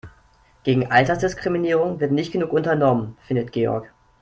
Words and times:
Gegen 0.63 0.89
Altersdiskriminierung 0.91 1.99
wird 1.99 2.11
nicht 2.11 2.31
genug 2.31 2.53
unternommen, 2.53 3.17
findet 3.21 3.51
Georg. 3.51 3.93